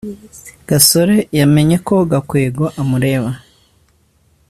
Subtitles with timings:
[0.67, 3.31] gasore yamenye ko gakwego amureba